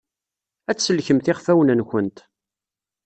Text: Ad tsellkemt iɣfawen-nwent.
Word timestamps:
Ad 0.69 0.77
tsellkemt 0.77 1.31
iɣfawen-nwent. 1.31 2.17